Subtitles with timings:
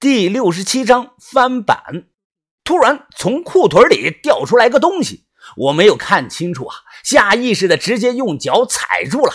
[0.00, 2.04] 第六十七章翻版。
[2.62, 9.32] 突然从裤腿里掉出来个东西，我没有看清楚啊，下意识的直接用脚踩住了。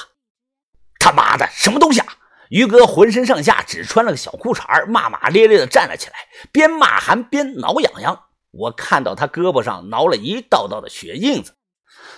[0.99, 2.07] 他妈的，什么东西啊！
[2.49, 6.15] 于哥浑身上下只穿了个小裤衩骂骂咧咧的站了起来，
[6.53, 8.23] 边骂还边挠痒痒。
[8.51, 11.55] 我看到他胳膊上挠了一道道的血印子，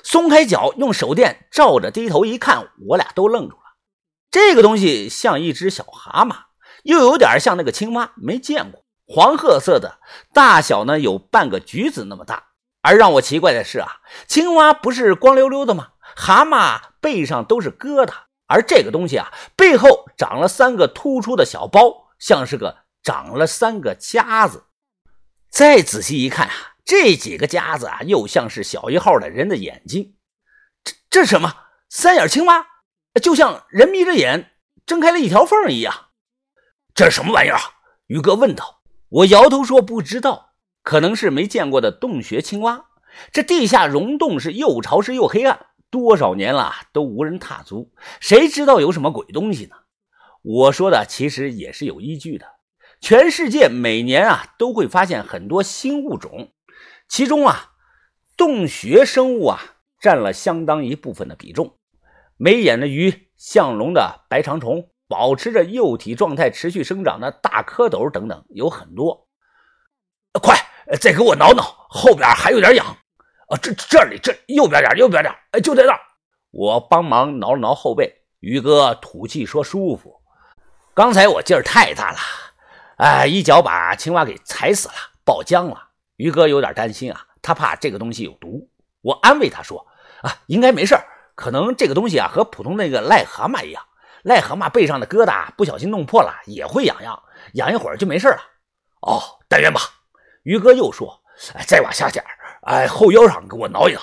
[0.04, 3.64] 松开脚，用手电照着，低头一看，我俩都愣住了。
[4.30, 6.36] 这个东西像一只小蛤蟆。
[6.86, 9.98] 又有点像那个青蛙，没见过，黄褐色的，
[10.34, 12.44] 大小呢有半个橘子那么大。
[12.84, 15.88] 而让我奇怪的是啊，青蛙不是光溜溜的吗？
[16.16, 18.14] 蛤蟆背上都是疙瘩，
[18.46, 24.66] 而这个东西啊，背后长了三个突出的小包，像是个长了三个夹子。
[25.50, 26.54] 再仔细一看啊，
[26.86, 30.16] 这几个夹子啊，又像是小一号的人的眼睛。
[30.84, 31.52] 这这什么？
[31.90, 32.68] 三眼青蛙，
[33.20, 34.52] 就像人眯着眼
[34.86, 36.05] 睁开了一条缝一样。
[36.96, 37.60] 这是什么玩意儿？
[38.08, 38.80] 于哥问道。
[39.10, 42.86] 我摇头说不知道，可能是没见过的洞穴青蛙。
[43.34, 49.76] 这地下溶洞是又潮湿又黑暗，多少年了都无人踏足，谁知道有什么鬼东西呢？
[50.42, 52.46] 我说的其实也是有依据的。
[53.02, 56.54] 全世界每年啊都会发现很多新物种，
[57.10, 57.74] 其中啊
[58.38, 59.60] 洞穴生物啊
[60.00, 61.78] 占了相当一部分的比重。
[62.38, 64.90] 没眼的鱼，像龙的白长虫。
[65.16, 69.30] 保持着幼体状态持续生长的大蝌蚪等等有很多，
[70.42, 70.58] 快
[71.00, 72.86] 再给我挠挠，后边还有点痒
[73.48, 73.56] 啊！
[73.62, 76.00] 这这里这右边点，右边点，哎，就在那儿。
[76.52, 80.20] 我帮忙挠了挠后背，于哥吐气说舒服。
[80.94, 82.18] 刚才我劲儿太大了，
[82.98, 85.92] 哎，一脚把青蛙给踩死了，爆浆了。
[86.18, 88.70] 于哥有点担心啊，他怕这个东西有毒。
[89.00, 89.88] 我安慰他说
[90.24, 90.94] 啊，应该没事
[91.36, 93.82] 可能这个东西啊和普通那个癞蛤蟆一样。
[94.26, 97.24] 癞蛤蟆背上的疙瘩不小心弄破了，也会痒痒，
[97.54, 98.40] 痒一会儿就没事了。
[99.02, 99.80] 哦，但愿吧。
[100.44, 101.22] 于哥又说
[101.54, 102.26] ：“哎，再往下点
[102.64, 104.02] 哎，后腰上给我挠一挠。”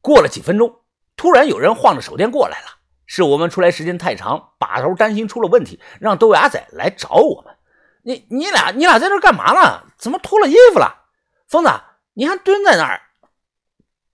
[0.00, 0.80] 过了几分钟，
[1.14, 2.68] 突然有人晃着手电过来了，
[3.04, 7.54] 是我们出来时间太长，把头担心出了问题，让豆芽仔来找我们。
[8.02, 9.82] 你、你俩、你俩在这干嘛呢？
[9.98, 11.04] 怎么脱了衣服了？
[11.48, 11.70] 疯子，
[12.14, 13.02] 你还蹲在那儿？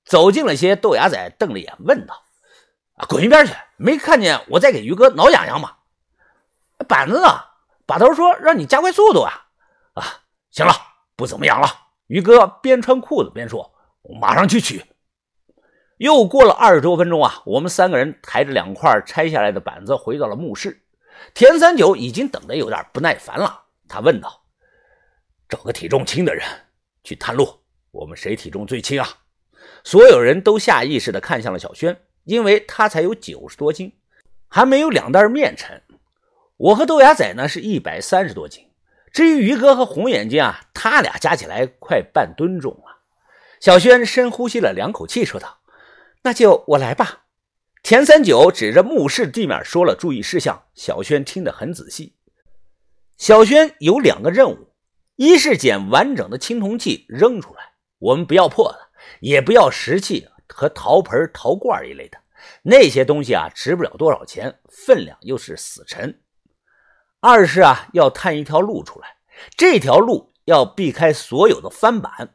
[0.04, 2.25] 走近了些，豆芽仔瞪着眼问道。
[2.96, 3.54] 啊，滚一边去！
[3.76, 5.76] 没看见我在给于哥挠痒痒吗？
[6.88, 7.28] 板子呢？
[7.86, 9.46] 把头说让你加快速度啊！
[9.94, 10.02] 啊，
[10.50, 10.72] 行了，
[11.14, 11.68] 不怎么痒了。
[12.06, 14.84] 于哥边穿裤子边说：“我马上去取。”
[15.98, 20.82] 又过了二十多分钟啊，我们三个人抬着两块拆下来的板子回到了墓室。
[21.32, 24.44] 田三九已经等得有点不耐烦了，他问道
[25.48, 26.46] ：“找个体重轻的人
[27.04, 29.08] 去探路，我们谁体重最轻啊？”
[29.84, 31.96] 所有人都下意识地看向了小轩。
[32.26, 33.92] 因为他才有九十多斤，
[34.48, 35.80] 还没有两袋面沉。
[36.58, 38.64] 我和豆芽仔呢是一百三十多斤。
[39.12, 42.98] 至于于哥和红眼睛啊，他俩加起来快半吨重了。
[43.60, 45.60] 小轩深呼吸了两口气，说道
[46.22, 47.22] ：“那就我来吧。”
[47.82, 52.14] 田三九指着墓室地面说了注意事项，小轩听得很仔细。
[53.16, 54.74] 小轩有两个任务：
[55.14, 58.88] 一是捡完整的青铜器扔出来，我们不要破的，
[59.20, 60.28] 也不要石器。
[60.48, 62.18] 和陶盆、陶罐一类的
[62.62, 66.22] 那些东西啊，值不了多少钱，分量又是死沉。
[67.20, 69.16] 二是啊，要探一条路出来，
[69.56, 72.34] 这条路要避开所有的翻板。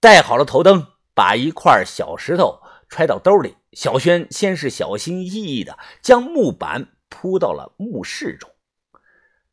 [0.00, 3.56] 带好了头灯，把一块小石头揣到兜里。
[3.72, 8.50] 小轩先是小心翼翼的将木板铺到了墓室中，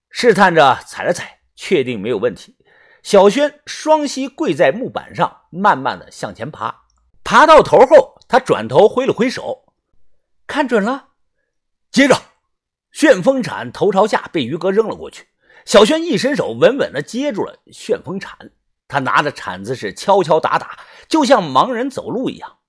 [0.10, 2.58] 试探着踩了踩，确定没有问题。
[3.04, 6.85] 小轩双膝跪在木板上，慢慢的向前爬。
[7.26, 9.74] 爬到头后，他转头挥了挥手，
[10.46, 11.10] 看准了。
[11.92, 12.16] 接着，
[12.92, 15.28] 旋风铲头朝下被于哥扔了过去。
[15.66, 18.52] 小轩一伸手，稳稳的接住了旋风铲。
[18.88, 20.78] 他拿着铲子是敲敲打打，
[21.10, 22.60] 就像盲人走路一样。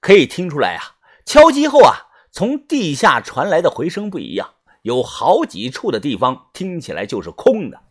[0.00, 0.96] 可以听出来啊，
[1.26, 7.82] 敲击后啊，从地下传来的回声不一样，有好几处的地方听起来就是空的。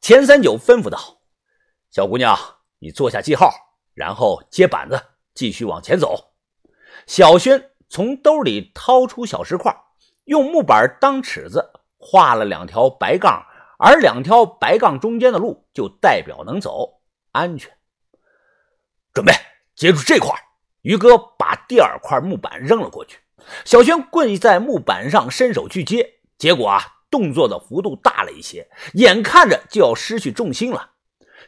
[0.00, 1.18] 钱三九吩咐道
[1.90, 2.38] ：“小姑娘，
[2.78, 3.50] 你坐下记号，
[3.94, 5.02] 然后接板子。”
[5.34, 6.32] 继续往前走，
[7.06, 9.76] 小轩从兜里掏出小石块，
[10.24, 13.44] 用木板当尺子画了两条白杠，
[13.78, 17.00] 而两条白杠中间的路就代表能走，
[17.32, 17.70] 安全。
[19.12, 19.32] 准备
[19.74, 20.32] 接住这块，
[20.82, 23.18] 于哥把第二块木板扔了过去。
[23.64, 30.92] 小轩跪在木板上，伸手去接，结果啊，动作的幅度大了一些，眼看着就要失去重心了。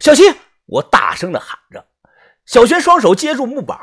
[0.01, 0.35] 小心！
[0.67, 1.87] 我大声的喊着。
[2.47, 3.77] 小轩双手接住木板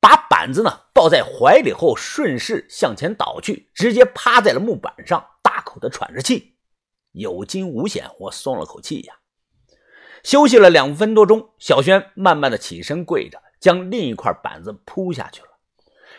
[0.00, 6.56] 把板子呢抱在怀里后，顺势向前倒去，直接趴在了木板上，大口的喘着气。
[7.12, 9.14] 有惊无险，我松了口气呀。
[10.24, 15.48] 休息了两分多钟，小轩慢慢的起身，跪着将另一块板子铺下去了。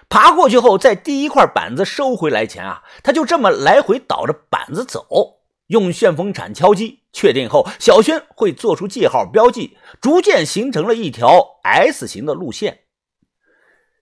[0.08, 5.39] 爬过去后，在第一块板子收回来前啊，他就这么来回倒着板子走，
[5.70, 12.82] 用旋风铲敲击，确定后，小轩会做出记号标记，逐渐形成了一条 S 型的路线。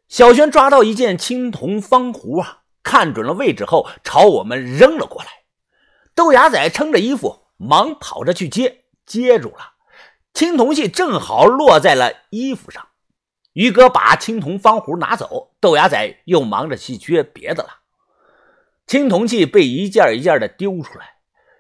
[0.08, 5.28] 小轩抓到一件青铜方壶啊，看准了位置后，朝我们扔了过来。
[6.16, 9.74] 豆芽仔撑着衣服，忙跑着去接，接住了。
[10.34, 12.88] 青铜器正好落在了衣服上。
[13.52, 17.69] 于哥把青铜方壶拿走，豆芽仔又忙着去撅别的了。
[18.86, 21.17] 青铜器被一件一件的丢出来，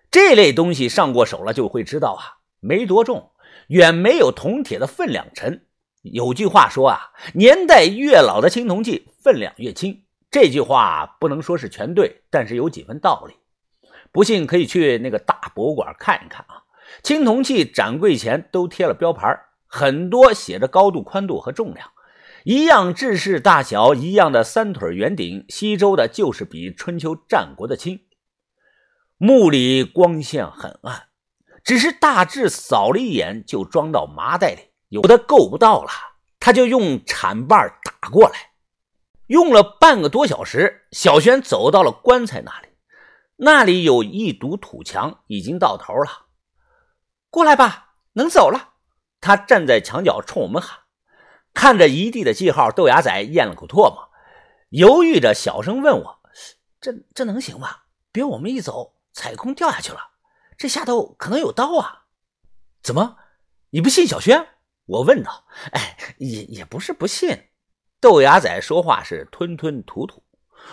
[0.09, 3.31] 这类东西上过手了就会知道啊，没多重，
[3.67, 5.65] 远没有铜铁的分量沉。
[6.01, 10.03] 有句话说啊，年代越老的青铜器分量越轻。
[10.31, 13.35] 这句话不能说是全对，但是有几分道理。
[14.11, 16.63] 不信可以去那个大博物馆看一看啊，
[17.03, 19.37] 青铜器展柜前都贴了标牌。
[19.69, 21.91] 很多写着高度、宽度和重量，
[22.45, 27.99] 一样制式大小，一样的三腿圆顶，西周的就是比春秋战国的轻。
[29.17, 31.07] 墓里光线很暗，
[31.63, 35.89] 只是大致扫了一眼就装到麻袋里，有的够不到了，
[36.39, 38.51] 他就用铲把打过来。
[39.25, 42.67] 用了半个多小时，小轩走到了棺材那里，
[43.37, 46.27] 那里有一堵土墙，已经到头了。
[47.31, 48.75] 过来吧，能走了。
[49.19, 50.81] 他站在墙角冲我们喊，
[51.55, 54.09] 看着一地的记号，豆芽仔咽了口唾沫，
[54.69, 56.19] 犹豫着小声问我
[56.79, 57.77] ：“这这能行吗？
[58.11, 59.99] 别我们一走，踩空掉下去了，
[60.59, 62.03] 这下头可能有刀啊！”
[62.83, 63.17] 怎么，
[63.71, 64.47] 你不信小轩？
[64.85, 65.45] 我问道。
[65.71, 67.45] 哎，也也不是不信。
[67.99, 70.23] 豆芽仔说话是吞吞吐吐。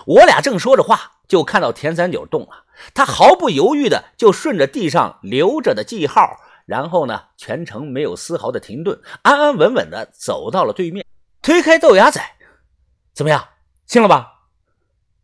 [0.04, 6.36] 我俩正说着话，就看到田三九动了，他毫不犹豫的就顺着地上留着的记号。
[6.66, 11.06] 然后呢，全程没有丝毫的停顿，安安稳稳的走到了对面，
[11.40, 12.22] 推开豆芽仔，
[13.14, 13.48] 怎么样，
[13.86, 14.33] 信了吧？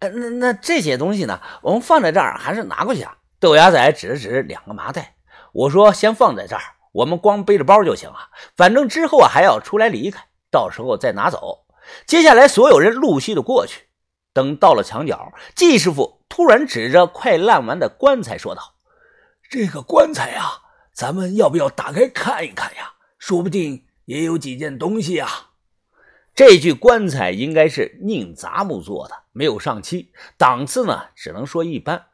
[0.08, 3.18] 那那这些东西呢，我们放在这儿还是拿过去啊？
[3.38, 5.16] 豆芽仔指了指两个麻袋，
[5.52, 6.62] 我说先放在这儿，
[6.92, 11.66] 我们光背着包就行了，反正之后啊还要出来离开，到时候再拿走。
[12.06, 13.84] 接下来所有人陆续的过去，
[14.32, 18.74] 等到了墙角，季师傅突然指着快烂完的棺材说道
[19.50, 20.62] ：“这个棺材呀。”
[20.92, 22.92] 咱们要不要打开看一看呀？
[23.18, 25.49] 说不定也有几件东西啊。
[26.40, 32.06] 这具棺材应该是宁杂木做的，没有上漆，档次呢只能说一般。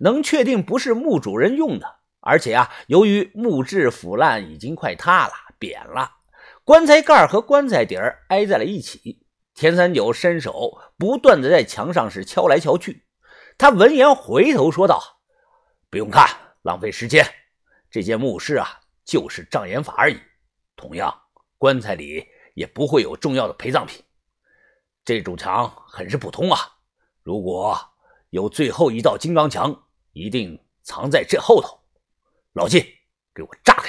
[0.00, 6.10] 能确定不是墓主人用的，而且啊，由于木质腐烂，已经快塌了，扁了。
[6.62, 9.24] 棺材盖和棺材底儿挨在了一起。
[9.54, 13.06] 田三九伸手不断的在墙上是敲来敲去。
[13.56, 15.22] 他闻言回头说道
[15.88, 16.28] ：“不用看，
[16.60, 17.26] 浪费时间。”
[17.90, 20.20] 这件墓室啊，就是障眼法而已。
[20.76, 21.18] 同样，
[21.56, 22.26] 棺材里
[22.60, 24.04] 也不会有重要的陪葬品。
[25.02, 26.58] 这堵墙很是普通啊，
[27.22, 27.74] 如果
[28.28, 31.80] 有最后一道金刚墙，一定藏在这后头。
[32.52, 32.84] 老金，
[33.34, 33.79] 给我炸！